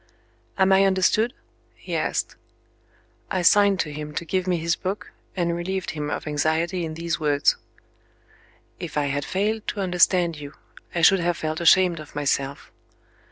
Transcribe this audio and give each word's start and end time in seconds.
"Am 0.57 0.73
I 0.73 0.83
understood?" 0.85 1.31
he 1.75 1.95
asked. 1.95 2.35
I 3.29 3.43
signed 3.43 3.79
to 3.81 3.93
him 3.93 4.15
to 4.15 4.25
give 4.25 4.47
me 4.47 4.57
his 4.57 4.75
book, 4.75 5.11
and 5.37 5.55
relieved 5.55 5.91
him 5.91 6.09
of 6.09 6.25
anxiety 6.25 6.83
in 6.85 6.95
these 6.95 7.19
words: 7.19 7.55
"If 8.79 8.97
I 8.97 9.05
had 9.13 9.25
failed 9.25 9.67
to 9.67 9.79
understand 9.81 10.37
you, 10.37 10.55
I 10.95 11.03
should 11.03 11.19
have 11.19 11.37
felt 11.37 11.61
ashamed 11.61 11.99
of 11.99 12.15
myself. 12.15 12.71